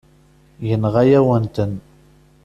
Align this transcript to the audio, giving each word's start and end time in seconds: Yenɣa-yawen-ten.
Yenɣa-yawen-ten. 0.67 1.71